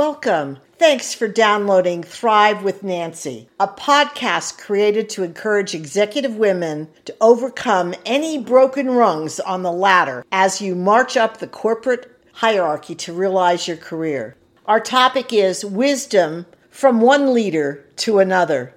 Welcome. 0.00 0.60
Thanks 0.78 1.12
for 1.12 1.28
downloading 1.28 2.02
Thrive 2.02 2.62
with 2.62 2.82
Nancy, 2.82 3.50
a 3.60 3.68
podcast 3.68 4.56
created 4.56 5.10
to 5.10 5.22
encourage 5.22 5.74
executive 5.74 6.36
women 6.36 6.88
to 7.04 7.14
overcome 7.20 7.94
any 8.06 8.38
broken 8.38 8.92
rungs 8.92 9.38
on 9.40 9.62
the 9.62 9.70
ladder 9.70 10.24
as 10.32 10.62
you 10.62 10.74
march 10.74 11.18
up 11.18 11.36
the 11.36 11.46
corporate 11.46 12.10
hierarchy 12.32 12.94
to 12.94 13.12
realize 13.12 13.68
your 13.68 13.76
career. 13.76 14.38
Our 14.64 14.80
topic 14.80 15.34
is 15.34 15.66
wisdom 15.66 16.46
from 16.70 17.02
one 17.02 17.34
leader 17.34 17.84
to 17.96 18.20
another. 18.20 18.74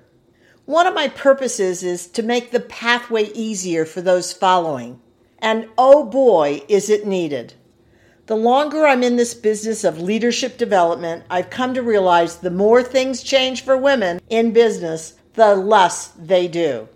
One 0.66 0.88
of 0.88 0.94
my 0.94 1.08
purposes 1.08 1.84
is 1.84 2.05
to 2.08 2.21
make 2.21 2.52
the 2.52 2.60
pathway 2.60 3.32
easier 3.32 3.86
for 3.86 4.02
those 4.02 4.34
following. 4.34 5.00
And 5.40 5.70
oh 5.78 6.04
boy, 6.04 6.64
is 6.68 6.90
it 6.90 7.08
needed. 7.08 7.54
The 8.26 8.38
longer 8.38 8.88
I'm 8.88 9.04
in 9.04 9.18
this 9.18 9.34
business 9.34 9.84
of 9.84 10.00
leadership 10.00 10.58
development, 10.58 11.26
I've 11.30 11.50
come 11.50 11.73
to 11.73 11.82
realize 11.84 12.38
the 12.38 12.49
more 12.49 12.82
things 12.82 13.22
change 13.22 13.66
for 13.66 13.76
women 13.76 14.22
in 14.30 14.54
business, 14.54 15.16
the 15.34 15.58
less 15.58 16.08
they 16.08 16.48
do. 16.48 16.88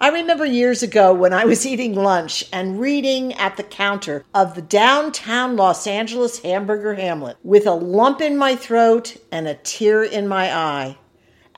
I 0.00 0.08
remember 0.08 0.44
years 0.44 0.82
ago 0.82 1.14
when 1.14 1.32
I 1.32 1.44
was 1.44 1.64
eating 1.68 1.94
lunch 1.94 2.44
and 2.52 2.80
reading 2.80 3.32
at 3.34 3.56
the 3.56 3.62
counter 3.62 4.24
of 4.34 4.56
the 4.56 4.62
downtown 4.62 5.54
Los 5.54 5.86
Angeles 5.86 6.40
hamburger 6.40 6.94
hamlet 6.94 7.36
with 7.44 7.64
a 7.68 7.72
lump 7.72 8.20
in 8.20 8.36
my 8.36 8.56
throat 8.56 9.16
and 9.30 9.46
a 9.46 9.54
tear 9.54 10.02
in 10.02 10.26
my 10.26 10.52
eye. 10.52 10.98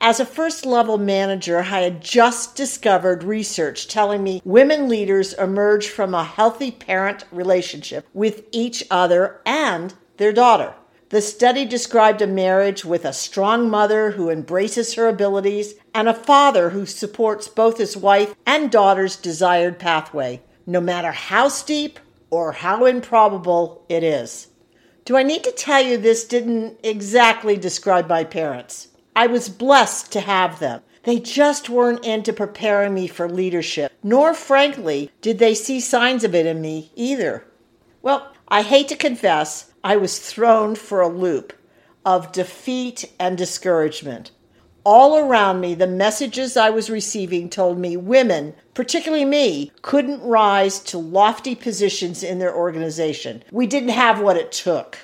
As 0.01 0.21
a 0.21 0.25
first 0.25 0.65
level 0.65 0.97
manager, 0.97 1.59
I 1.59 1.81
had 1.81 2.01
just 2.01 2.55
discovered 2.55 3.21
research 3.21 3.89
telling 3.89 4.23
me 4.23 4.41
women 4.45 4.87
leaders 4.87 5.33
emerge 5.33 5.89
from 5.89 6.13
a 6.13 6.23
healthy 6.23 6.71
parent 6.71 7.25
relationship 7.33 8.07
with 8.13 8.45
each 8.53 8.85
other 8.89 9.41
and 9.45 9.93
their 10.15 10.31
daughter. 10.31 10.73
The 11.09 11.21
study 11.21 11.65
described 11.65 12.21
a 12.21 12.27
marriage 12.27 12.85
with 12.85 13.03
a 13.03 13.11
strong 13.11 13.69
mother 13.69 14.11
who 14.11 14.29
embraces 14.29 14.93
her 14.93 15.09
abilities 15.09 15.73
and 15.93 16.07
a 16.07 16.13
father 16.13 16.69
who 16.69 16.85
supports 16.85 17.49
both 17.49 17.77
his 17.77 17.97
wife 17.97 18.33
and 18.45 18.71
daughter's 18.71 19.17
desired 19.17 19.79
pathway, 19.79 20.41
no 20.65 20.79
matter 20.79 21.11
how 21.11 21.49
steep 21.49 21.99
or 22.29 22.53
how 22.53 22.85
improbable 22.85 23.83
it 23.89 24.03
is. 24.03 24.47
Do 25.03 25.17
I 25.17 25.23
need 25.23 25.43
to 25.43 25.51
tell 25.51 25.81
you 25.81 25.97
this 25.97 26.23
didn't 26.23 26.77
exactly 26.83 27.57
describe 27.57 28.07
my 28.07 28.23
parents? 28.23 28.89
I 29.15 29.27
was 29.27 29.49
blessed 29.49 30.11
to 30.13 30.21
have 30.21 30.59
them. 30.59 30.81
They 31.03 31.19
just 31.19 31.69
weren't 31.69 32.05
into 32.05 32.33
preparing 32.33 32.93
me 32.93 33.07
for 33.07 33.29
leadership, 33.29 33.91
nor, 34.03 34.33
frankly, 34.33 35.11
did 35.21 35.39
they 35.39 35.55
see 35.55 35.79
signs 35.79 36.23
of 36.23 36.35
it 36.35 36.45
in 36.45 36.61
me 36.61 36.91
either. 36.95 37.45
Well, 38.01 38.31
I 38.47 38.61
hate 38.63 38.87
to 38.89 38.95
confess, 38.95 39.71
I 39.83 39.95
was 39.95 40.19
thrown 40.19 40.75
for 40.75 41.01
a 41.01 41.07
loop 41.07 41.53
of 42.05 42.31
defeat 42.31 43.05
and 43.19 43.37
discouragement. 43.37 44.31
All 44.83 45.17
around 45.17 45.59
me, 45.59 45.75
the 45.75 45.87
messages 45.87 46.57
I 46.57 46.69
was 46.69 46.89
receiving 46.89 47.49
told 47.49 47.77
me 47.77 47.97
women, 47.97 48.55
particularly 48.73 49.25
me, 49.25 49.71
couldn't 49.81 50.21
rise 50.21 50.79
to 50.81 50.97
lofty 50.97 51.53
positions 51.53 52.23
in 52.23 52.39
their 52.39 52.55
organization. 52.55 53.43
We 53.51 53.67
didn't 53.67 53.89
have 53.89 54.21
what 54.21 54.37
it 54.37 54.51
took. 54.51 54.97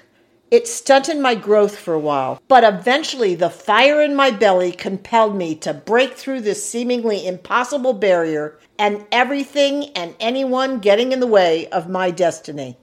It 0.56 0.70
stunted 0.70 1.17
my 1.17 1.36
growth 1.36 1.75
for 1.75 1.94
a 1.94 2.00
while, 2.00 2.42
but 2.48 2.64
eventually 2.64 3.36
the 3.36 3.50
fire 3.50 4.02
in 4.02 4.16
my 4.16 4.31
belly 4.31 4.72
compelled 4.72 5.36
me 5.36 5.53
to 5.56 5.73
break 5.73 6.14
through 6.14 6.39
this 6.39 6.64
seemingly 6.64 7.28
impossible 7.28 7.92
barrier 7.92 8.58
and 8.80 9.06
everything 9.11 9.89
and 9.98 10.16
anyone 10.17 10.80
getting 10.80 11.11
in 11.11 11.20
the 11.20 11.28
way 11.28 11.67
of 11.72 11.89
my 11.89 12.09
destiny. 12.09 12.78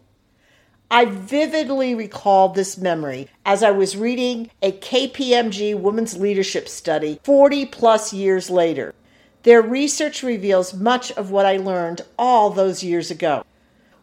I 0.90 1.06
vividly 1.06 1.94
recall 1.94 2.50
this 2.50 2.76
memory 2.76 3.30
as 3.46 3.62
I 3.62 3.70
was 3.70 3.96
reading 3.96 4.50
a 4.60 4.72
KPMG 4.72 5.74
women's 5.74 6.18
leadership 6.18 6.68
study 6.68 7.20
40 7.24 7.64
plus 7.64 8.12
years 8.12 8.50
later. 8.50 8.94
Their 9.44 9.62
research 9.62 10.22
reveals 10.22 10.74
much 10.74 11.10
of 11.12 11.30
what 11.30 11.46
I 11.46 11.56
learned 11.56 12.02
all 12.18 12.50
those 12.50 12.84
years 12.84 13.10
ago. 13.10 13.46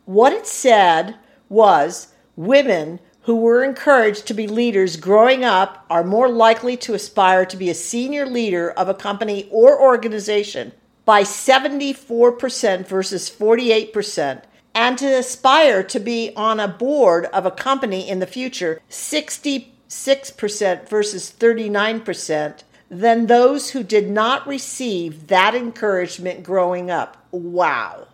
What 0.05 0.33
it 0.33 0.47
said 0.47 1.17
was 1.49 2.07
women 2.35 2.99
who 3.29 3.35
were 3.35 3.63
encouraged 3.63 4.25
to 4.25 4.33
be 4.33 4.47
leaders 4.47 4.97
growing 4.97 5.45
up 5.45 5.85
are 5.87 6.03
more 6.03 6.27
likely 6.27 6.75
to 6.75 6.95
aspire 6.95 7.45
to 7.45 7.55
be 7.55 7.69
a 7.69 7.75
senior 7.75 8.25
leader 8.25 8.71
of 8.71 8.89
a 8.89 8.93
company 8.95 9.47
or 9.51 9.79
organization 9.79 10.71
by 11.05 11.21
74% 11.21 12.87
versus 12.87 13.29
48%, 13.29 14.41
and 14.73 14.97
to 14.97 15.05
aspire 15.05 15.83
to 15.83 15.99
be 15.99 16.33
on 16.35 16.59
a 16.59 16.67
board 16.67 17.25
of 17.25 17.45
a 17.45 17.51
company 17.51 18.09
in 18.09 18.17
the 18.17 18.25
future 18.25 18.81
66% 18.89 20.89
versus 20.89 21.31
39% 21.31 22.63
than 22.89 23.27
those 23.27 23.69
who 23.69 23.83
did 23.83 24.09
not 24.09 24.47
receive 24.47 25.27
that 25.27 25.53
encouragement 25.53 26.41
growing 26.41 26.89
up. 26.89 27.27
Wow. 27.29 28.07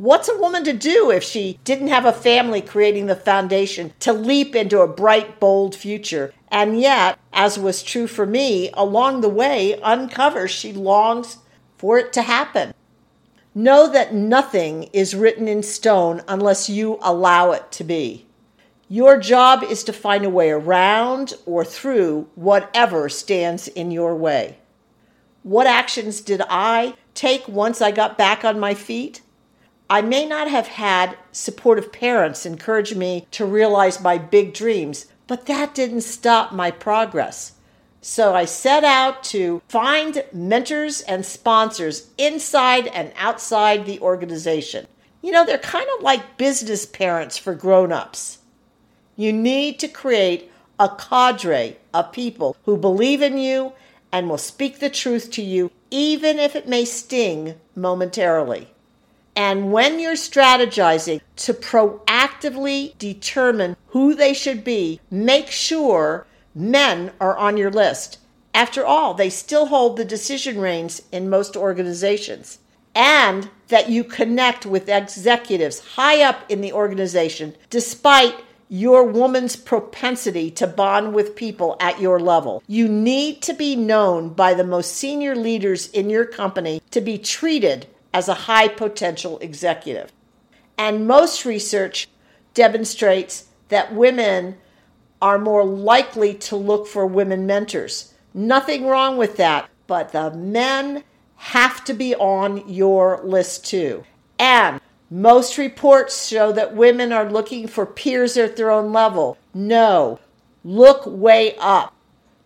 What's 0.00 0.30
a 0.30 0.38
woman 0.38 0.64
to 0.64 0.72
do 0.72 1.10
if 1.10 1.22
she 1.22 1.60
didn't 1.62 1.88
have 1.88 2.06
a 2.06 2.12
family 2.14 2.62
creating 2.62 3.04
the 3.04 3.14
foundation 3.14 3.92
to 4.00 4.14
leap 4.14 4.56
into 4.56 4.80
a 4.80 4.88
bright, 4.88 5.38
bold 5.38 5.74
future? 5.74 6.32
And 6.48 6.80
yet, 6.80 7.18
as 7.34 7.58
was 7.58 7.82
true 7.82 8.06
for 8.06 8.24
me, 8.24 8.70
along 8.72 9.20
the 9.20 9.28
way 9.28 9.78
uncovers 9.82 10.50
she 10.52 10.72
longs 10.72 11.36
for 11.76 11.98
it 11.98 12.14
to 12.14 12.22
happen. 12.22 12.72
Know 13.54 13.92
that 13.92 14.14
nothing 14.14 14.84
is 14.94 15.14
written 15.14 15.46
in 15.46 15.62
stone 15.62 16.22
unless 16.26 16.70
you 16.70 16.98
allow 17.02 17.52
it 17.52 17.70
to 17.72 17.84
be. 17.84 18.24
Your 18.88 19.20
job 19.20 19.62
is 19.62 19.84
to 19.84 19.92
find 19.92 20.24
a 20.24 20.30
way 20.30 20.48
around 20.48 21.34
or 21.44 21.62
through 21.62 22.26
whatever 22.36 23.10
stands 23.10 23.68
in 23.68 23.90
your 23.90 24.16
way. 24.16 24.56
What 25.42 25.66
actions 25.66 26.22
did 26.22 26.40
I 26.48 26.94
take 27.12 27.46
once 27.46 27.82
I 27.82 27.90
got 27.90 28.16
back 28.16 28.46
on 28.46 28.58
my 28.58 28.72
feet? 28.72 29.20
I 29.92 30.02
may 30.02 30.24
not 30.24 30.48
have 30.48 30.68
had 30.68 31.18
supportive 31.32 31.92
parents 31.92 32.46
encourage 32.46 32.94
me 32.94 33.26
to 33.32 33.44
realize 33.44 34.00
my 34.00 34.18
big 34.18 34.54
dreams, 34.54 35.06
but 35.26 35.46
that 35.46 35.74
didn't 35.74 36.02
stop 36.02 36.52
my 36.52 36.70
progress. 36.70 37.54
So 38.00 38.32
I 38.32 38.44
set 38.44 38.84
out 38.84 39.24
to 39.24 39.60
find 39.68 40.24
mentors 40.32 41.00
and 41.00 41.26
sponsors 41.26 42.06
inside 42.16 42.86
and 42.86 43.12
outside 43.16 43.84
the 43.84 43.98
organization. 43.98 44.86
You 45.22 45.32
know, 45.32 45.44
they're 45.44 45.58
kind 45.58 45.88
of 45.98 46.04
like 46.04 46.36
business 46.38 46.86
parents 46.86 47.36
for 47.36 47.52
grown 47.56 47.90
ups. 47.90 48.38
You 49.16 49.32
need 49.32 49.80
to 49.80 49.88
create 49.88 50.52
a 50.78 50.88
cadre 50.88 51.78
of 51.92 52.12
people 52.12 52.56
who 52.64 52.76
believe 52.76 53.22
in 53.22 53.38
you 53.38 53.72
and 54.12 54.30
will 54.30 54.38
speak 54.38 54.78
the 54.78 54.88
truth 54.88 55.32
to 55.32 55.42
you, 55.42 55.72
even 55.90 56.38
if 56.38 56.54
it 56.54 56.68
may 56.68 56.84
sting 56.84 57.56
momentarily. 57.74 58.68
And 59.40 59.72
when 59.72 59.98
you're 59.98 60.16
strategizing 60.16 61.22
to 61.36 61.54
proactively 61.54 62.98
determine 62.98 63.74
who 63.86 64.14
they 64.14 64.34
should 64.34 64.62
be, 64.62 65.00
make 65.10 65.50
sure 65.50 66.26
men 66.54 67.12
are 67.18 67.38
on 67.38 67.56
your 67.56 67.70
list. 67.70 68.18
After 68.52 68.84
all, 68.84 69.14
they 69.14 69.30
still 69.30 69.68
hold 69.68 69.96
the 69.96 70.04
decision 70.04 70.60
reins 70.60 71.00
in 71.10 71.30
most 71.30 71.56
organizations. 71.56 72.58
And 72.94 73.48
that 73.68 73.88
you 73.88 74.04
connect 74.04 74.66
with 74.66 74.90
executives 74.90 75.94
high 75.94 76.20
up 76.20 76.44
in 76.50 76.60
the 76.60 76.74
organization, 76.74 77.56
despite 77.70 78.34
your 78.68 79.04
woman's 79.04 79.56
propensity 79.56 80.50
to 80.50 80.66
bond 80.66 81.14
with 81.14 81.34
people 81.34 81.78
at 81.80 81.98
your 81.98 82.20
level. 82.20 82.62
You 82.66 82.88
need 82.88 83.40
to 83.40 83.54
be 83.54 83.74
known 83.74 84.34
by 84.34 84.52
the 84.52 84.64
most 84.64 84.94
senior 84.94 85.34
leaders 85.34 85.88
in 85.88 86.10
your 86.10 86.26
company 86.26 86.82
to 86.90 87.00
be 87.00 87.16
treated 87.16 87.86
as 88.12 88.28
a 88.28 88.34
high 88.34 88.68
potential 88.68 89.38
executive. 89.38 90.12
And 90.76 91.06
most 91.06 91.44
research 91.44 92.08
demonstrates 92.54 93.48
that 93.68 93.94
women 93.94 94.56
are 95.22 95.38
more 95.38 95.64
likely 95.64 96.34
to 96.34 96.56
look 96.56 96.86
for 96.86 97.06
women 97.06 97.46
mentors. 97.46 98.14
Nothing 98.32 98.86
wrong 98.86 99.16
with 99.16 99.36
that, 99.36 99.68
but 99.86 100.12
the 100.12 100.30
men 100.30 101.04
have 101.36 101.84
to 101.84 101.94
be 101.94 102.14
on 102.14 102.68
your 102.68 103.20
list 103.22 103.66
too. 103.66 104.04
And 104.38 104.80
most 105.10 105.58
reports 105.58 106.26
show 106.26 106.52
that 106.52 106.76
women 106.76 107.12
are 107.12 107.30
looking 107.30 107.66
for 107.66 107.84
peers 107.84 108.36
at 108.36 108.56
their 108.56 108.70
own 108.70 108.92
level. 108.92 109.36
No, 109.52 110.20
look 110.64 111.02
way 111.06 111.56
up 111.58 111.94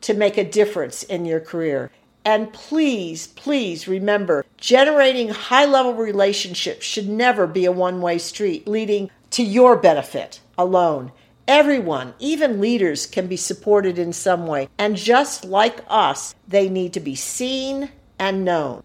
to 0.00 0.14
make 0.14 0.37
a 0.37 0.44
difference 0.44 1.02
in 1.02 1.25
your 1.25 1.40
career. 1.40 1.90
And 2.25 2.53
please, 2.53 3.26
please 3.26 3.87
remember 3.87 4.44
generating 4.56 5.29
high 5.29 5.67
level 5.67 5.94
relationships 5.94 6.87
should 6.87 7.09
never 7.09 7.47
be 7.47 7.67
a 7.67 7.73
one 7.73 8.00
way 8.00 8.19
street 8.19 8.67
leading 8.67 9.11
to 9.31 9.43
your 9.43 9.76
benefit 9.76 10.41
alone. 10.56 11.12
Everyone, 11.47 12.15
even 12.19 12.61
leaders, 12.61 13.05
can 13.05 13.26
be 13.26 13.37
supported 13.37 13.99
in 13.99 14.15
some 14.15 14.47
way. 14.47 14.69
And 14.79 14.97
just 14.97 15.44
like 15.44 15.81
us, 15.88 16.35
they 16.49 16.71
need 16.71 16.94
to 16.94 17.00
be 17.00 17.15
seen 17.15 17.91
and 18.19 18.44
known. 18.44 18.82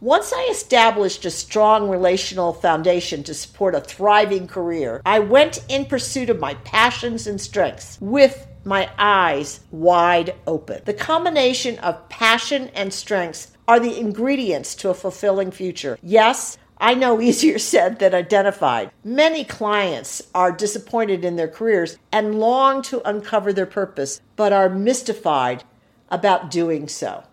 Once 0.00 0.32
I 0.32 0.48
established 0.50 1.24
a 1.24 1.30
strong 1.30 1.88
relational 1.88 2.52
foundation 2.52 3.22
to 3.22 3.32
support 3.32 3.74
a 3.74 3.80
thriving 3.80 4.46
career, 4.46 5.00
I 5.06 5.20
went 5.20 5.64
in 5.68 5.86
pursuit 5.86 6.30
of 6.30 6.40
my 6.40 6.54
passions 6.54 7.26
and 7.26 7.40
strengths 7.40 7.96
with 8.00 8.46
my 8.64 8.90
eyes 8.98 9.60
wide 9.70 10.34
open. 10.46 10.82
The 10.84 10.94
combination 10.94 11.78
of 11.78 12.08
passion 12.08 12.70
and 12.74 12.92
strengths 12.92 13.52
are 13.68 13.78
the 13.78 13.98
ingredients 13.98 14.74
to 14.76 14.90
a 14.90 14.94
fulfilling 14.94 15.50
future. 15.50 15.98
Yes, 16.02 16.58
I 16.78 16.94
know 16.94 17.20
easier 17.20 17.58
said 17.58 17.98
than 17.98 18.14
identified. 18.14 18.90
Many 19.04 19.44
clients 19.44 20.22
are 20.34 20.52
disappointed 20.52 21.24
in 21.24 21.36
their 21.36 21.48
careers 21.48 21.98
and 22.10 22.40
long 22.40 22.82
to 22.82 23.08
uncover 23.08 23.52
their 23.52 23.66
purpose, 23.66 24.20
but 24.36 24.52
are 24.52 24.68
mystified 24.68 25.64
about 26.10 26.50
doing 26.50 26.88
so. 26.88 27.24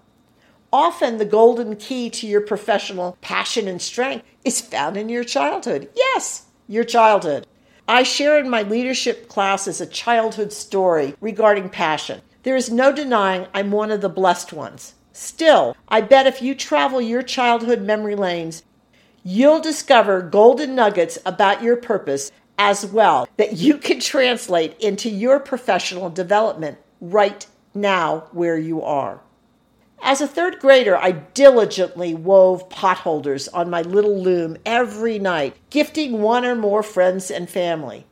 Often, 0.73 1.17
the 1.17 1.25
golden 1.25 1.75
key 1.75 2.09
to 2.11 2.27
your 2.27 2.41
professional 2.41 3.17
passion 3.19 3.67
and 3.67 3.81
strength 3.81 4.25
is 4.45 4.61
found 4.61 4.95
in 4.95 5.09
your 5.09 5.25
childhood. 5.25 5.89
Yes, 5.95 6.45
your 6.67 6.85
childhood. 6.85 7.45
I 7.89 8.03
share 8.03 8.39
in 8.39 8.49
my 8.49 8.61
leadership 8.61 9.27
classes 9.27 9.81
a 9.81 9.85
childhood 9.85 10.53
story 10.53 11.13
regarding 11.19 11.69
passion. 11.69 12.21
There 12.43 12.55
is 12.55 12.71
no 12.71 12.93
denying 12.93 13.47
I'm 13.53 13.71
one 13.71 13.91
of 13.91 13.99
the 13.99 14.07
blessed 14.07 14.53
ones. 14.53 14.93
Still, 15.11 15.75
I 15.89 15.99
bet 15.99 16.25
if 16.25 16.41
you 16.41 16.55
travel 16.55 17.01
your 17.01 17.21
childhood 17.21 17.81
memory 17.81 18.15
lanes, 18.15 18.63
you'll 19.23 19.59
discover 19.59 20.21
golden 20.21 20.73
nuggets 20.73 21.17
about 21.25 21.61
your 21.61 21.75
purpose 21.75 22.31
as 22.57 22.85
well 22.85 23.27
that 23.35 23.57
you 23.57 23.77
can 23.77 23.99
translate 23.99 24.79
into 24.79 25.09
your 25.09 25.39
professional 25.41 26.09
development 26.09 26.77
right 27.01 27.45
now 27.73 28.27
where 28.31 28.57
you 28.57 28.81
are. 28.81 29.19
As 30.03 30.19
a 30.19 30.27
third 30.27 30.57
grader, 30.59 30.97
I 30.97 31.11
diligently 31.11 32.15
wove 32.15 32.67
potholders 32.69 33.47
on 33.53 33.69
my 33.69 33.83
little 33.83 34.19
loom 34.19 34.57
every 34.65 35.19
night, 35.19 35.55
gifting 35.69 36.23
one 36.23 36.43
or 36.43 36.55
more 36.55 36.81
friends 36.81 37.29
and 37.29 37.47
family. 37.47 38.07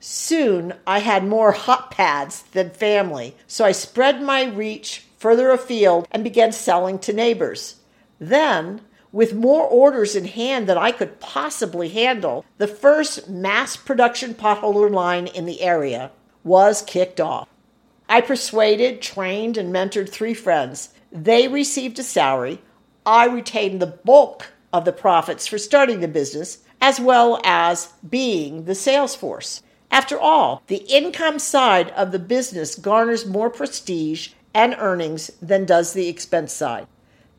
Soon 0.00 0.74
I 0.84 0.98
had 0.98 1.24
more 1.24 1.52
hot 1.52 1.92
pads 1.92 2.42
than 2.42 2.70
family, 2.70 3.36
so 3.46 3.64
I 3.64 3.70
spread 3.70 4.20
my 4.20 4.46
reach 4.46 5.04
further 5.16 5.50
afield 5.50 6.08
and 6.10 6.24
began 6.24 6.50
selling 6.50 6.98
to 7.00 7.12
neighbors. 7.12 7.76
Then, 8.18 8.80
with 9.12 9.32
more 9.32 9.64
orders 9.64 10.16
in 10.16 10.24
hand 10.24 10.68
than 10.68 10.76
I 10.76 10.90
could 10.90 11.20
possibly 11.20 11.88
handle, 11.88 12.44
the 12.58 12.66
first 12.66 13.28
mass 13.28 13.76
production 13.76 14.34
potholder 14.34 14.90
line 14.90 15.28
in 15.28 15.46
the 15.46 15.62
area 15.62 16.10
was 16.42 16.82
kicked 16.82 17.20
off. 17.20 17.48
I 18.08 18.22
persuaded, 18.22 19.00
trained, 19.00 19.56
and 19.56 19.72
mentored 19.72 20.08
three 20.08 20.34
friends 20.34 20.90
they 21.12 21.48
received 21.48 21.98
a 21.98 22.02
salary. 22.02 22.60
I 23.06 23.26
retained 23.26 23.80
the 23.80 23.86
bulk 23.86 24.52
of 24.72 24.84
the 24.84 24.92
profits 24.92 25.46
for 25.46 25.58
starting 25.58 26.00
the 26.00 26.08
business, 26.08 26.58
as 26.80 27.00
well 27.00 27.40
as 27.44 27.92
being 28.08 28.64
the 28.64 28.74
sales 28.74 29.14
force. 29.14 29.62
After 29.90 30.18
all, 30.18 30.62
the 30.66 30.84
income 30.88 31.38
side 31.38 31.90
of 31.90 32.12
the 32.12 32.18
business 32.18 32.74
garners 32.74 33.24
more 33.24 33.48
prestige 33.48 34.30
and 34.52 34.76
earnings 34.78 35.30
than 35.40 35.64
does 35.64 35.92
the 35.92 36.08
expense 36.08 36.52
side. 36.52 36.86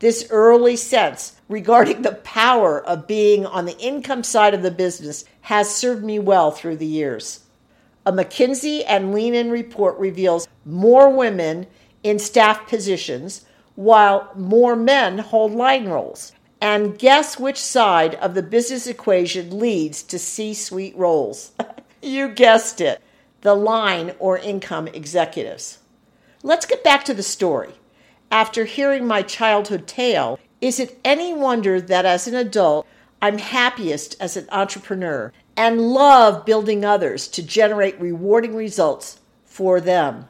This 0.00 0.26
early 0.30 0.76
sense 0.76 1.36
regarding 1.48 2.02
the 2.02 2.12
power 2.12 2.84
of 2.84 3.06
being 3.06 3.44
on 3.46 3.66
the 3.66 3.78
income 3.78 4.24
side 4.24 4.54
of 4.54 4.62
the 4.62 4.70
business 4.70 5.24
has 5.42 5.74
served 5.74 6.02
me 6.02 6.18
well 6.18 6.50
through 6.50 6.76
the 6.76 6.86
years. 6.86 7.40
A 8.06 8.12
McKinsey 8.12 8.82
and 8.88 9.14
Lean 9.14 9.34
In 9.34 9.50
report 9.50 9.98
reveals 9.98 10.48
more 10.64 11.14
women 11.14 11.66
in 12.02 12.18
staff 12.18 12.66
positions 12.66 13.44
while 13.80 14.30
more 14.36 14.76
men 14.76 15.16
hold 15.16 15.52
line 15.52 15.88
roles. 15.88 16.32
And 16.60 16.98
guess 16.98 17.38
which 17.38 17.56
side 17.56 18.14
of 18.16 18.34
the 18.34 18.42
business 18.42 18.86
equation 18.86 19.58
leads 19.58 20.02
to 20.02 20.18
C 20.18 20.52
suite 20.52 20.94
roles? 20.98 21.52
you 22.02 22.28
guessed 22.28 22.82
it 22.82 23.00
the 23.40 23.54
line 23.54 24.12
or 24.18 24.36
income 24.36 24.86
executives. 24.88 25.78
Let's 26.42 26.66
get 26.66 26.84
back 26.84 27.06
to 27.06 27.14
the 27.14 27.22
story. 27.22 27.72
After 28.30 28.66
hearing 28.66 29.06
my 29.06 29.22
childhood 29.22 29.86
tale, 29.86 30.38
is 30.60 30.78
it 30.78 31.00
any 31.02 31.32
wonder 31.32 31.80
that 31.80 32.04
as 32.04 32.28
an 32.28 32.34
adult, 32.34 32.86
I'm 33.22 33.38
happiest 33.38 34.14
as 34.20 34.36
an 34.36 34.46
entrepreneur 34.52 35.32
and 35.56 35.80
love 35.80 36.44
building 36.44 36.84
others 36.84 37.28
to 37.28 37.42
generate 37.42 37.98
rewarding 37.98 38.54
results 38.54 39.20
for 39.46 39.80
them? 39.80 40.26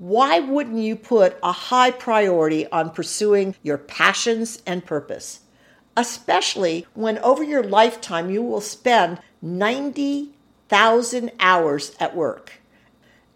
Why 0.00 0.40
wouldn't 0.40 0.78
you 0.78 0.96
put 0.96 1.36
a 1.42 1.52
high 1.52 1.90
priority 1.90 2.66
on 2.68 2.88
pursuing 2.88 3.54
your 3.62 3.76
passions 3.76 4.62
and 4.64 4.86
purpose? 4.86 5.40
Especially 5.94 6.86
when 6.94 7.18
over 7.18 7.44
your 7.44 7.62
lifetime 7.62 8.30
you 8.30 8.40
will 8.40 8.62
spend 8.62 9.20
90,000 9.42 11.30
hours 11.38 11.94
at 12.00 12.16
work. 12.16 12.62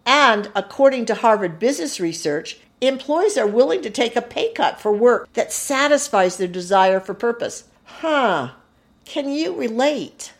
And 0.07 0.51
according 0.55 1.05
to 1.05 1.13
Harvard 1.13 1.59
Business 1.59 1.99
Research, 1.99 2.57
employees 2.81 3.37
are 3.37 3.45
willing 3.45 3.83
to 3.83 3.91
take 3.91 4.15
a 4.15 4.21
pay 4.23 4.51
cut 4.51 4.81
for 4.81 4.91
work 4.91 5.31
that 5.33 5.53
satisfies 5.53 6.37
their 6.37 6.47
desire 6.47 6.99
for 6.99 7.13
purpose. 7.13 7.65
Huh, 7.83 8.53
can 9.05 9.29
you 9.29 9.55
relate? 9.55 10.33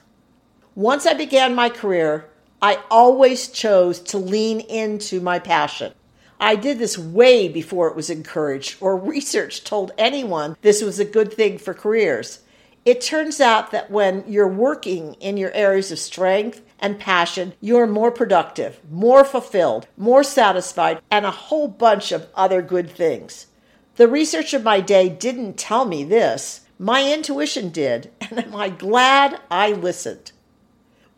Once 0.73 1.05
I 1.05 1.13
began 1.13 1.53
my 1.53 1.69
career, 1.69 2.25
I 2.63 2.79
always 2.89 3.47
chose 3.47 3.99
to 3.99 4.17
lean 4.17 4.61
into 4.61 5.21
my 5.21 5.37
passion. 5.37 5.93
I 6.39 6.55
did 6.55 6.79
this 6.79 6.97
way 6.97 7.47
before 7.47 7.87
it 7.87 7.95
was 7.95 8.09
encouraged 8.09 8.77
or 8.81 8.97
research 8.97 9.63
told 9.63 9.91
anyone 9.97 10.57
this 10.61 10.81
was 10.81 10.99
a 10.99 11.05
good 11.05 11.33
thing 11.33 11.57
for 11.57 11.73
careers. 11.73 12.39
It 12.83 13.01
turns 13.01 13.41
out 13.41 13.71
that 13.71 13.89
when 13.89 14.23
you're 14.27 14.47
working 14.47 15.15
in 15.15 15.37
your 15.37 15.51
areas 15.53 15.91
of 15.91 15.97
strength 15.97 16.61
and 16.79 16.99
passion, 16.99 17.53
you're 17.59 17.87
more 17.87 18.11
productive, 18.11 18.79
more 18.91 19.23
fulfilled, 19.23 19.87
more 19.97 20.23
satisfied, 20.23 21.01
and 21.09 21.25
a 21.25 21.31
whole 21.31 21.67
bunch 21.67 22.11
of 22.11 22.27
other 22.35 22.61
good 22.61 22.91
things. 22.91 23.47
The 23.95 24.07
research 24.07 24.53
of 24.53 24.63
my 24.63 24.81
day 24.81 25.09
didn't 25.09 25.57
tell 25.57 25.85
me 25.85 26.03
this. 26.03 26.61
My 26.77 27.11
intuition 27.11 27.69
did, 27.69 28.11
and 28.21 28.37
am 28.37 28.55
I 28.55 28.69
glad 28.69 29.39
I 29.49 29.71
listened? 29.71 30.31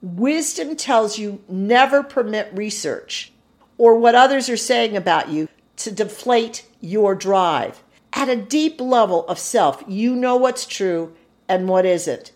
Wisdom 0.01 0.75
tells 0.75 1.17
you 1.17 1.41
never 1.49 2.03
permit 2.03 2.49
research 2.53 3.33
or 3.77 3.97
what 3.97 4.15
others 4.15 4.49
are 4.49 4.57
saying 4.57 4.95
about 4.97 5.29
you 5.29 5.47
to 5.77 5.91
deflate 5.91 6.65
your 6.81 7.15
drive. 7.15 7.83
At 8.13 8.29
a 8.29 8.35
deep 8.35 8.81
level 8.81 9.27
of 9.27 9.37
self, 9.37 9.83
you 9.87 10.15
know 10.15 10.35
what's 10.35 10.65
true 10.65 11.13
and 11.47 11.67
what 11.67 11.85
isn't. 11.85 12.31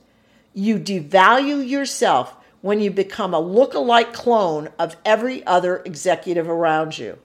You 0.54 0.78
devalue 0.78 1.68
yourself 1.68 2.36
when 2.62 2.80
you 2.80 2.92
become 2.92 3.34
a 3.34 3.40
look-alike 3.40 4.14
clone 4.14 4.70
of 4.78 4.96
every 5.04 5.46
other 5.48 5.82
executive 5.86 6.48
around 6.48 6.98
you. 6.98 7.18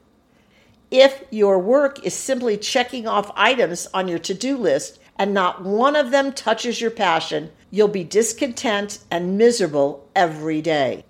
If 0.90 1.24
your 1.30 1.58
work 1.58 2.04
is 2.06 2.14
simply 2.14 2.56
checking 2.56 3.06
off 3.06 3.32
items 3.34 3.88
on 3.92 4.08
your 4.08 4.20
to 4.20 4.32
do 4.32 4.56
list 4.56 5.00
and 5.18 5.34
not 5.34 5.64
one 5.64 5.96
of 5.96 6.10
them 6.10 6.32
touches 6.32 6.80
your 6.80 6.90
passion, 6.90 7.50
you'll 7.70 7.88
be 7.88 8.04
discontent 8.04 9.00
and 9.10 9.36
miserable 9.36 10.08
every 10.14 10.62
day. 10.62 11.04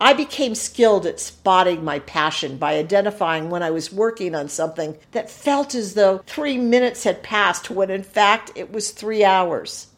I 0.00 0.12
became 0.12 0.54
skilled 0.54 1.06
at 1.06 1.20
spotting 1.20 1.82
my 1.82 2.00
passion 2.00 2.58
by 2.58 2.74
identifying 2.74 3.48
when 3.48 3.62
I 3.62 3.70
was 3.70 3.92
working 3.92 4.34
on 4.34 4.48
something 4.48 4.98
that 5.12 5.30
felt 5.30 5.74
as 5.74 5.94
though 5.94 6.18
three 6.26 6.58
minutes 6.58 7.04
had 7.04 7.22
passed 7.22 7.70
when 7.70 7.90
in 7.90 8.02
fact 8.02 8.52
it 8.54 8.70
was 8.70 8.90
three 8.90 9.24
hours. 9.24 9.88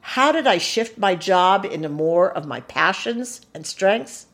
How 0.00 0.32
did 0.32 0.46
I 0.46 0.56
shift 0.56 0.96
my 0.96 1.14
job 1.14 1.66
into 1.66 1.90
more 1.90 2.30
of 2.32 2.46
my 2.46 2.60
passions 2.60 3.42
and 3.52 3.66
strengths? 3.66 4.26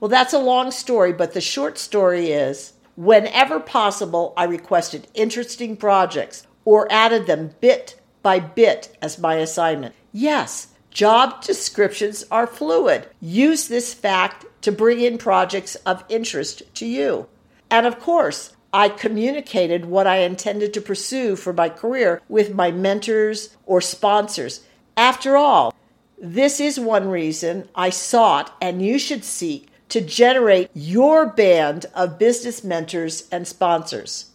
Well, 0.00 0.08
that's 0.08 0.34
a 0.34 0.38
long 0.38 0.72
story, 0.72 1.12
but 1.12 1.34
the 1.34 1.40
short 1.40 1.78
story 1.78 2.32
is 2.32 2.72
whenever 2.96 3.60
possible, 3.60 4.34
I 4.36 4.44
requested 4.44 5.06
interesting 5.14 5.76
projects 5.76 6.46
or 6.64 6.90
added 6.90 7.26
them 7.26 7.54
bit 7.60 8.00
by 8.22 8.40
bit 8.40 8.96
as 9.00 9.18
my 9.18 9.36
assignment. 9.36 9.94
Yes, 10.12 10.68
job 10.90 11.42
descriptions 11.42 12.24
are 12.30 12.46
fluid. 12.46 13.06
Use 13.20 13.68
this 13.68 13.94
fact 13.94 14.44
to 14.64 14.72
bring 14.72 14.98
in 14.98 15.18
projects 15.18 15.74
of 15.84 16.02
interest 16.08 16.62
to 16.74 16.86
you. 16.86 17.26
And 17.70 17.84
of 17.86 18.00
course, 18.00 18.56
I 18.72 18.88
communicated 18.88 19.84
what 19.84 20.06
I 20.06 20.20
intended 20.20 20.72
to 20.72 20.80
pursue 20.80 21.36
for 21.36 21.52
my 21.52 21.68
career 21.68 22.22
with 22.30 22.54
my 22.54 22.70
mentors 22.70 23.54
or 23.66 23.82
sponsors. 23.82 24.64
After 24.96 25.36
all, 25.36 25.74
this 26.18 26.60
is 26.60 26.80
one 26.80 27.10
reason 27.10 27.68
I 27.74 27.90
sought 27.90 28.56
and 28.58 28.80
you 28.80 28.98
should 28.98 29.22
seek 29.22 29.68
to 29.90 30.00
generate 30.00 30.70
your 30.72 31.26
band 31.26 31.84
of 31.94 32.18
business 32.18 32.64
mentors 32.64 33.28
and 33.30 33.46
sponsors. 33.46 34.30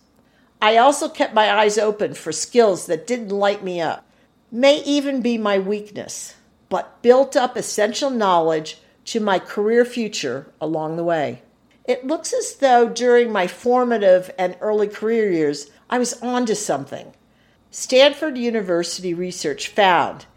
I 0.62 0.78
also 0.78 1.10
kept 1.10 1.34
my 1.34 1.52
eyes 1.52 1.80
open 1.80 2.14
for 2.14 2.32
skills 2.32 2.86
that 2.86 3.08
didn't 3.08 3.30
light 3.30 3.64
me 3.64 3.82
up, 3.82 4.06
may 4.52 4.84
even 4.84 5.24
be 5.24 5.40
my 5.40 5.58
weakness, 5.58 6.36
but 6.70 7.02
built 7.02 7.36
up 7.36 7.58
essential 7.58 8.12
knowledge 8.12 8.78
to 9.10 9.20
my 9.20 9.40
career 9.40 9.84
future 9.84 10.52
along 10.62 10.96
the 10.96 11.04
way. 11.04 11.42
It 11.84 12.06
looks 12.06 12.32
as 12.32 12.54
though 12.58 12.88
during 12.88 13.32
my 13.32 13.48
formative 13.48 14.30
and 14.38 14.56
early 14.62 14.88
career 14.88 15.32
years, 15.32 15.72
I 15.90 15.98
was 15.98 16.22
onto 16.22 16.54
something. 16.54 17.14
Stanford 17.72 18.38
University 18.38 19.16
research 19.16 19.70
found 19.70 20.28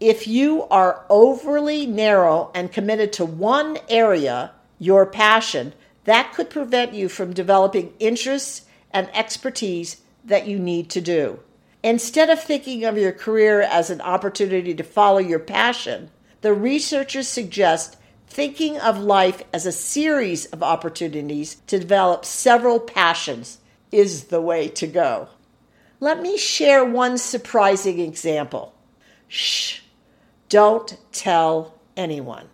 if 0.00 0.26
you 0.26 0.62
are 0.70 1.04
overly 1.10 1.84
narrow 1.84 2.50
and 2.54 2.72
committed 2.72 3.12
to 3.12 3.26
one 3.26 3.76
area, 3.90 4.52
your 4.78 5.04
passion, 5.04 5.74
that 6.04 6.32
could 6.32 6.48
prevent 6.48 6.94
you 6.94 7.10
from 7.10 7.34
developing 7.34 7.92
interests 7.98 8.64
and 8.90 9.10
expertise 9.14 10.00
that 10.24 10.46
you 10.46 10.58
need 10.58 10.88
to 10.88 11.02
do. 11.02 11.38
Instead 11.82 12.30
of 12.30 12.42
thinking 12.42 12.82
of 12.82 12.96
your 12.96 13.12
career 13.12 13.60
as 13.60 13.90
an 13.90 14.00
opportunity 14.00 14.72
to 14.72 14.82
follow 14.82 15.18
your 15.18 15.38
passion, 15.38 16.10
the 16.40 16.54
researchers 16.54 17.28
suggest 17.28 17.98
thinking 18.32 18.78
of 18.78 18.98
life 18.98 19.42
as 19.52 19.66
a 19.66 19.72
series 19.72 20.46
of 20.46 20.62
opportunities 20.62 21.56
to 21.66 21.78
develop 21.78 22.24
several 22.24 22.80
passions 22.80 23.58
is 23.92 24.24
the 24.24 24.40
way 24.40 24.68
to 24.68 24.86
go. 24.86 25.28
Let 26.00 26.20
me 26.22 26.38
share 26.38 26.84
one 26.84 27.18
surprising 27.18 28.00
example. 28.00 28.74
Shh, 29.28 29.80
don't 30.48 30.96
tell 31.12 31.74
anyone. 31.96 32.48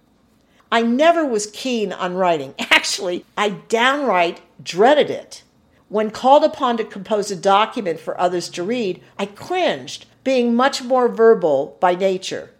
I 0.70 0.82
never 0.82 1.24
was 1.24 1.46
keen 1.46 1.92
on 1.92 2.14
writing. 2.14 2.54
Actually, 2.58 3.24
I 3.36 3.50
downright 3.50 4.40
dreaded 4.62 5.10
it. 5.10 5.44
When 5.88 6.10
called 6.10 6.44
upon 6.44 6.76
to 6.76 6.84
compose 6.84 7.30
a 7.30 7.36
document 7.36 8.00
for 8.00 8.20
others 8.20 8.48
to 8.50 8.62
read, 8.62 9.00
I 9.18 9.26
cringed, 9.26 10.06
being 10.24 10.54
much 10.54 10.82
more 10.82 11.08
verbal 11.08 11.78
by 11.80 11.94
nature. 11.94 12.50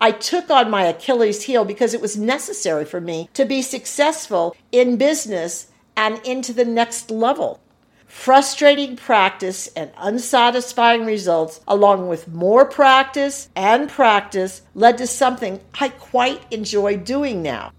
I 0.00 0.12
took 0.12 0.48
on 0.50 0.70
my 0.70 0.84
Achilles 0.84 1.42
heel 1.42 1.64
because 1.64 1.94
it 1.94 2.00
was 2.00 2.16
necessary 2.16 2.84
for 2.84 3.00
me 3.00 3.28
to 3.34 3.44
be 3.44 3.62
successful 3.62 4.56
in 4.70 4.96
business 4.96 5.68
and 5.96 6.20
into 6.24 6.52
the 6.52 6.64
next 6.64 7.10
level. 7.10 7.60
Frustrating 8.06 8.96
practice 8.96 9.68
and 9.76 9.90
unsatisfying 9.98 11.04
results, 11.04 11.60
along 11.66 12.08
with 12.08 12.28
more 12.28 12.64
practice 12.64 13.48
and 13.54 13.88
practice, 13.88 14.62
led 14.74 14.96
to 14.98 15.06
something 15.06 15.60
I 15.80 15.88
quite 15.90 16.42
enjoy 16.50 16.96
doing 16.96 17.42
now. 17.42 17.72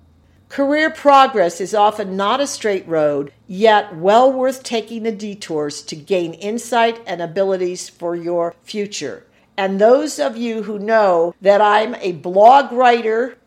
Career 0.50 0.90
progress 0.90 1.62
is 1.62 1.74
often 1.76 2.18
not 2.18 2.42
a 2.42 2.48
straight 2.48 2.88
road, 2.88 3.32
yet 3.48 3.96
well 3.96 4.32
worth 4.32 4.64
taking 4.64 5.04
the 5.04 5.12
detours 5.12 5.82
to 5.84 5.96
gain 5.96 6.34
insight 6.34 7.00
and 7.06 7.22
abilities 7.22 7.88
for 7.88 8.16
your 8.16 8.56
future. 8.64 9.26
And 9.60 9.78
those 9.78 10.20
of 10.20 10.38
you 10.38 10.63
who 10.63 10.80
know 10.80 11.36
that 11.42 11.60
I'm 11.60 11.94
a 11.96 12.13
blog 12.13 12.72
writer 12.72 13.38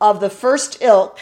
of 0.00 0.20
the 0.20 0.30
first 0.30 0.80
ilk 0.80 1.18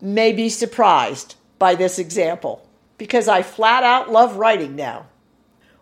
may 0.00 0.32
be 0.32 0.48
surprised 0.48 1.34
by 1.58 1.74
this 1.74 1.98
example 1.98 2.64
because 2.96 3.26
I 3.26 3.42
flat 3.42 3.82
out 3.82 4.08
love 4.08 4.36
writing 4.36 4.76
now. 4.76 5.06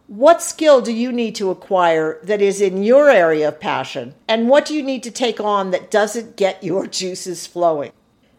What 0.07 0.41
skill 0.41 0.81
do 0.81 0.95
you 0.95 1.13
need 1.13 1.35
to 1.35 1.51
acquire 1.51 2.19
that 2.23 2.41
is 2.41 2.63
in 2.63 2.83
your 2.83 3.11
area 3.11 3.49
of 3.49 3.61
passion? 3.61 4.15
And 4.27 4.49
what 4.49 4.65
do 4.65 4.75
you 4.75 4.83
need 4.83 5.03
to 5.03 5.11
take 5.11 5.39
on 5.39 5.71
that 5.73 5.91
doesn't 5.91 6.39
get 6.39 6.65
your 6.65 6.87
juices 7.01 7.47
flowing? 7.47 7.93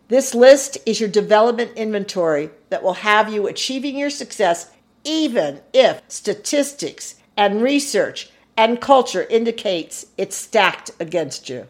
This 0.08 0.34
list 0.34 0.80
is 0.88 1.00
your 1.00 1.10
development 1.10 1.74
inventory 1.76 2.50
that 2.72 2.82
will 2.82 2.94
have 2.94 3.32
you 3.32 3.46
achieving 3.46 3.96
your 3.96 4.10
success 4.10 4.72
even 5.04 5.62
if 5.72 6.02
statistics 6.08 7.14
and 7.38 7.62
research 7.62 8.32
and 8.58 8.82
culture 8.82 9.24
indicates 9.30 10.08
it's 10.18 10.36
stacked 10.36 10.92
against 11.00 11.48
you. 11.48 11.68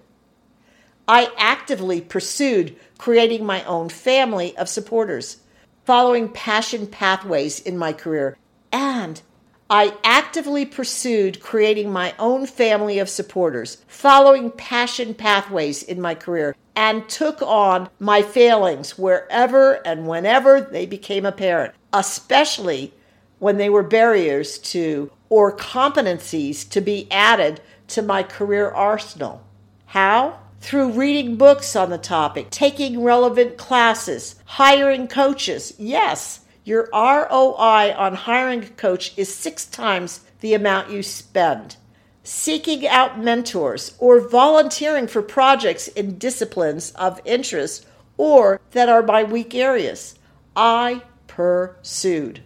I 1.08 1.30
actively 1.38 2.02
pursued 2.02 2.76
creating 2.98 3.46
my 3.46 3.64
own 3.66 3.90
family 3.90 4.58
of 4.58 4.70
supporters, 4.70 5.38
following 5.86 6.30
passion 6.30 6.88
pathways 6.88 7.60
in 7.60 7.78
my 7.78 7.94
career, 7.94 8.38
and 8.72 9.22
I 9.70 9.94
actively 10.04 10.66
pursued 10.66 11.42
creating 11.42 11.92
my 11.92 12.14
own 12.20 12.46
family 12.46 13.00
of 13.00 13.10
supporters, 13.10 13.78
following 13.88 14.50
passion 14.52 15.14
pathways 15.14 15.84
in 15.84 16.00
my 16.00 16.16
career, 16.16 16.56
and 16.76 17.08
took 17.10 17.42
on 17.42 17.90
my 18.00 18.22
failings 18.22 18.98
wherever 18.98 19.74
and 19.86 20.08
whenever 20.08 20.62
they 20.62 20.86
became 20.86 21.26
apparent, 21.26 21.74
especially 21.92 22.94
when 23.40 23.58
they 23.58 23.70
were 23.70 23.84
barriers 23.84 24.58
to 24.60 25.12
or 25.30 25.56
competencies 25.56 26.68
to 26.70 26.82
be 26.82 27.08
added 27.12 27.62
to 27.88 28.02
my 28.02 28.24
career 28.24 28.70
arsenal. 28.70 29.44
How? 29.88 30.40
Through 30.60 30.94
reading 30.94 31.38
books 31.38 31.76
on 31.76 31.90
the 31.90 31.98
topic, 31.98 32.50
taking 32.50 33.04
relevant 33.04 33.58
classes, 33.58 34.36
hiring 34.46 35.08
coaches. 35.08 35.74
Yes, 35.78 36.42
your 36.64 36.90
ROI 36.92 37.94
on 37.96 38.16
hiring 38.16 38.64
a 38.64 38.68
coach 38.68 39.18
is 39.18 39.34
six 39.34 39.66
times 39.66 40.22
the 40.42 40.54
amount 40.54 40.92
you 40.92 41.04
spend. 41.04 41.78
Seeking 42.24 42.86
out 42.86 43.20
mentors 43.20 43.96
or 44.00 44.28
volunteering 44.28 45.08
for 45.08 45.22
projects 45.22 45.88
in 45.88 46.18
disciplines 46.18 46.92
of 46.92 47.22
interest 47.24 47.86
or 48.18 48.60
that 48.72 48.90
are 48.90 49.04
my 49.04 49.24
weak 49.24 49.56
areas. 49.56 50.16
I 50.56 51.04
pursued. 51.28 52.42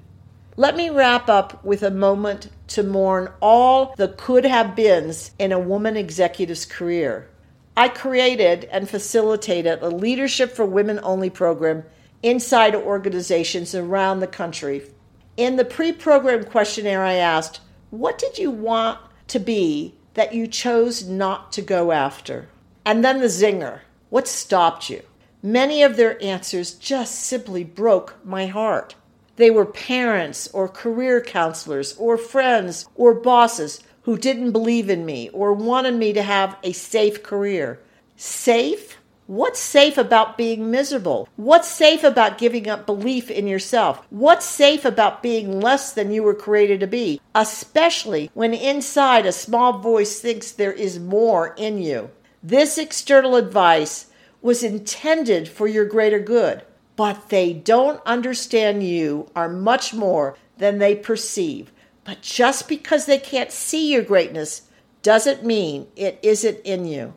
Let 0.57 0.75
me 0.75 0.89
wrap 0.89 1.29
up 1.29 1.63
with 1.63 1.81
a 1.81 1.89
moment 1.89 2.49
to 2.67 2.83
mourn 2.83 3.31
all 3.41 3.93
the 3.95 4.09
could 4.09 4.43
have 4.43 4.75
beens 4.75 5.31
in 5.39 5.53
a 5.53 5.59
woman 5.59 5.95
executive's 5.95 6.65
career. 6.65 7.29
I 7.77 7.87
created 7.87 8.65
and 8.65 8.89
facilitated 8.89 9.81
a 9.81 9.87
Leadership 9.87 10.51
for 10.51 10.65
Women 10.65 10.99
Only 11.03 11.29
program 11.29 11.83
inside 12.21 12.75
organizations 12.75 13.73
around 13.73 14.19
the 14.19 14.27
country. 14.27 14.83
In 15.37 15.55
the 15.55 15.63
pre 15.63 15.93
program 15.93 16.43
questionnaire, 16.43 17.03
I 17.03 17.13
asked, 17.13 17.61
What 17.89 18.17
did 18.17 18.37
you 18.37 18.51
want 18.51 18.99
to 19.29 19.39
be 19.39 19.95
that 20.15 20.33
you 20.33 20.47
chose 20.47 21.07
not 21.07 21.53
to 21.53 21.61
go 21.61 21.93
after? 21.93 22.49
And 22.85 23.05
then 23.05 23.21
the 23.21 23.27
zinger, 23.27 23.79
What 24.09 24.27
stopped 24.27 24.89
you? 24.89 25.03
Many 25.41 25.81
of 25.81 25.95
their 25.95 26.21
answers 26.21 26.73
just 26.73 27.21
simply 27.21 27.63
broke 27.63 28.17
my 28.25 28.47
heart. 28.47 28.95
They 29.35 29.49
were 29.49 29.65
parents 29.65 30.47
or 30.53 30.67
career 30.67 31.21
counselors 31.21 31.95
or 31.97 32.17
friends 32.17 32.87
or 32.95 33.13
bosses 33.13 33.81
who 34.03 34.17
didn't 34.17 34.51
believe 34.51 34.89
in 34.89 35.05
me 35.05 35.29
or 35.29 35.53
wanted 35.53 35.95
me 35.95 36.13
to 36.13 36.23
have 36.23 36.57
a 36.63 36.71
safe 36.71 37.23
career. 37.23 37.79
Safe? 38.15 38.97
What's 39.27 39.59
safe 39.59 39.97
about 39.97 40.37
being 40.37 40.69
miserable? 40.69 41.29
What's 41.37 41.69
safe 41.69 42.03
about 42.03 42.37
giving 42.37 42.67
up 42.67 42.85
belief 42.85 43.31
in 43.31 43.47
yourself? 43.47 44.05
What's 44.09 44.45
safe 44.45 44.83
about 44.83 45.23
being 45.23 45.61
less 45.61 45.93
than 45.93 46.11
you 46.11 46.23
were 46.23 46.33
created 46.33 46.81
to 46.81 46.87
be, 46.87 47.21
especially 47.33 48.29
when 48.33 48.53
inside 48.53 49.25
a 49.25 49.31
small 49.31 49.79
voice 49.79 50.19
thinks 50.19 50.51
there 50.51 50.73
is 50.73 50.99
more 50.99 51.55
in 51.57 51.77
you? 51.77 52.09
This 52.43 52.77
external 52.77 53.35
advice 53.35 54.07
was 54.41 54.63
intended 54.63 55.47
for 55.47 55.67
your 55.67 55.85
greater 55.85 56.19
good, 56.19 56.63
but 57.01 57.29
they 57.29 57.51
don't 57.51 57.99
understand 58.05 58.83
you 58.83 59.27
are 59.35 59.49
much 59.49 59.91
more 59.91 60.37
than 60.59 60.77
they 60.77 60.93
perceive. 60.93 61.71
But 62.03 62.21
just 62.21 62.67
because 62.69 63.07
they 63.07 63.17
can't 63.17 63.51
see 63.51 63.91
your 63.91 64.03
greatness 64.03 64.69
doesn't 65.01 65.43
mean 65.43 65.87
it 65.95 66.19
isn't 66.21 66.59
in 66.59 66.85
you. 66.85 67.15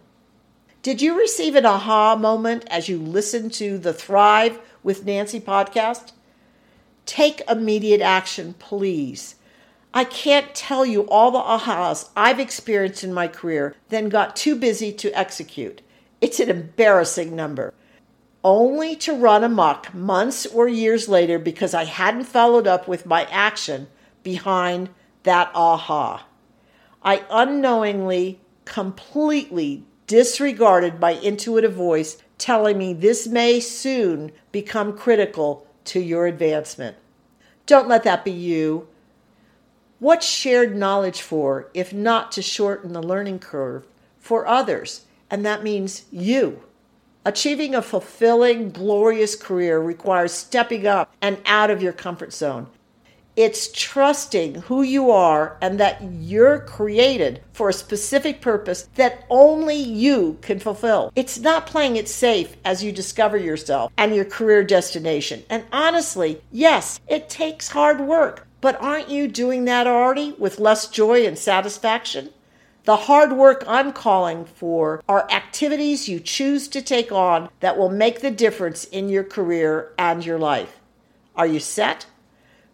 Did 0.81 1.03
you 1.03 1.19
receive 1.19 1.55
an 1.55 1.67
aha 1.67 2.17
moment 2.17 2.65
as 2.71 2.89
you 2.89 2.97
listened 2.97 3.53
to 3.55 3.77
the 3.77 3.93
Thrive 3.93 4.59
with 4.83 5.05
Nancy 5.05 5.39
podcast? 5.39 6.13
Take 7.05 7.43
immediate 7.47 8.01
action, 8.01 8.55
please. 8.55 9.35
I 9.93 10.05
can't 10.05 10.55
tell 10.55 10.87
you 10.87 11.03
all 11.11 11.31
the 11.31 11.41
ahas 11.41 12.09
I've 12.17 12.41
experienced 12.41 13.05
in 13.05 13.13
my 13.13 13.29
career, 13.29 13.77
then 13.91 14.09
got 14.09 14.35
too 14.35 14.57
busy 14.57 14.93
to 14.95 15.13
execute. 15.13 15.83
It's 16.23 16.41
an 16.41 16.49
embarrassing 16.49 17.37
number. 17.37 17.75
Only 18.45 18.95
to 18.97 19.15
run 19.15 19.43
amok 19.43 19.95
months 19.95 20.45
or 20.45 20.69
years 20.69 21.09
later 21.09 21.39
because 21.39 21.73
I 21.73 21.85
hadn't 21.85 22.25
followed 22.25 22.67
up 22.67 22.87
with 22.87 23.07
my 23.07 23.25
action 23.31 23.89
behind 24.23 24.91
that 25.23 25.51
aha. 25.55 26.27
I 27.03 27.25
unknowingly, 27.31 28.41
completely 28.67 29.85
disregarded 30.07 31.01
my 31.01 31.13
intuitive 31.13 31.73
voice 31.73 32.19
telling 32.37 32.77
me 32.77 32.93
this 32.93 33.27
may 33.27 33.61
soon 33.61 34.31
become 34.53 34.97
critical 34.97 35.67
to 35.85 36.01
your 36.01 36.27
advancement. 36.27 36.97
Don't 37.65 37.89
let 37.89 38.03
that 38.03 38.27
be 38.27 38.31
you. 38.31 38.89
What's 40.01 40.27
shared 40.27 40.77
knowledge 40.77 41.23
for 41.23 41.71
if 41.73 41.95
not 41.95 42.31
to 42.33 42.43
shorten 42.43 42.93
the 42.93 43.03
learning 43.03 43.39
curve 43.39 43.87
for 44.19 44.47
others? 44.47 45.07
And 45.31 45.47
that 45.47 45.63
means 45.63 46.05
you. 46.11 46.63
Achieving 47.27 47.75
a 47.75 47.81
fulfilling, 47.81 48.69
glorious 48.71 49.35
career 49.35 49.81
requires 49.81 50.31
stepping 50.31 50.87
up 50.87 51.11
and 51.23 51.39
out 51.47 51.71
of 51.71 51.83
your 51.83 51.95
comfort 51.95 52.35
zone. 52.35 52.67
It's 53.35 53.73
trusting 53.73 54.57
who 54.57 54.83
you 54.83 55.11
are 55.11 55.57
and 55.63 55.81
that 55.81 56.03
you're 56.03 56.59
created 56.59 57.41
for 57.55 57.71
a 57.71 57.73
specific 57.73 58.43
purpose 58.43 58.91
that 58.97 59.25
only 59.31 59.75
you 59.77 60.37
can 60.43 60.59
fulfill. 60.59 61.11
It's 61.17 61.39
not 61.39 61.67
playing 61.67 61.97
it 61.97 62.11
safe 62.11 62.57
as 62.63 62.85
you 62.85 62.93
discover 62.93 63.39
yourself 63.39 63.91
and 63.97 64.15
your 64.15 64.27
career 64.27 64.63
destination. 64.63 65.45
And 65.49 65.65
honestly, 65.73 66.43
yes, 66.53 67.01
it 67.09 67.31
takes 67.31 67.71
hard 67.71 68.01
work, 68.01 68.47
but 68.61 68.81
aren't 68.83 69.09
you 69.09 69.29
doing 69.29 69.65
that 69.65 69.87
already 69.87 70.33
with 70.39 70.61
less 70.61 70.89
joy 70.89 71.27
and 71.27 71.39
satisfaction? 71.39 72.34
The 72.85 72.97
hard 72.97 73.33
work 73.33 73.65
I'm 73.67 73.93
calling 73.93 74.45
for 74.45 75.03
are 75.09 75.31
activities 75.31 76.07
you 76.07 76.21
choose 76.21 76.69
to 76.69 76.83
take 76.83 77.11
on 77.11 77.49
that 77.61 77.79
will 77.79 77.89
make 77.89 78.21
the 78.21 78.31
difference 78.31 78.85
in 78.85 79.09
your 79.09 79.25
career 79.25 79.95
and 79.99 80.25
your 80.25 80.39
life. 80.39 80.81
Are 81.35 81.47
you 81.47 81.61
set? 81.61 82.05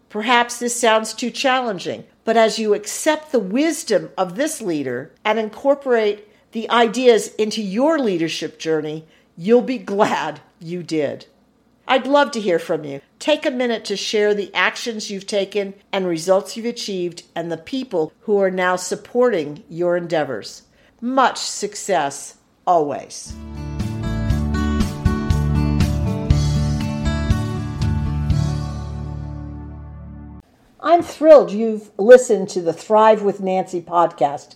Perhaps 0.09 0.59
this 0.59 0.77
sounds 0.77 1.13
too 1.13 1.31
challenging, 1.31 2.03
but 2.25 2.35
as 2.35 2.59
you 2.59 2.73
accept 2.73 3.31
the 3.31 3.39
wisdom 3.39 4.09
of 4.17 4.35
this 4.35 4.61
leader 4.61 5.13
and 5.23 5.39
incorporate 5.39 6.27
the 6.51 6.69
ideas 6.69 7.33
into 7.35 7.61
your 7.61 7.97
leadership 7.97 8.59
journey, 8.59 9.07
you'll 9.37 9.61
be 9.61 9.77
glad 9.77 10.41
you 10.59 10.83
did. 10.83 11.25
I'd 11.91 12.07
love 12.07 12.31
to 12.31 12.39
hear 12.39 12.57
from 12.57 12.85
you. 12.85 13.01
Take 13.19 13.45
a 13.45 13.51
minute 13.51 13.83
to 13.83 13.97
share 13.97 14.33
the 14.33 14.49
actions 14.55 15.11
you've 15.11 15.27
taken 15.27 15.73
and 15.91 16.07
results 16.07 16.55
you've 16.55 16.65
achieved 16.65 17.23
and 17.35 17.51
the 17.51 17.57
people 17.57 18.13
who 18.21 18.39
are 18.39 18.49
now 18.49 18.77
supporting 18.77 19.65
your 19.67 19.97
endeavors. 19.97 20.61
Much 21.01 21.37
success 21.37 22.37
always. 22.65 23.35
I'm 30.79 31.01
thrilled 31.01 31.51
you've 31.51 31.91
listened 31.97 32.47
to 32.51 32.61
the 32.61 32.71
Thrive 32.71 33.21
with 33.21 33.41
Nancy 33.41 33.81
podcast. 33.81 34.55